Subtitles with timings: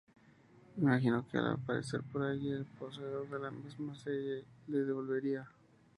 [0.79, 5.47] Imaginó que al aparecer por allí el poseedor de la misma se la devolvería.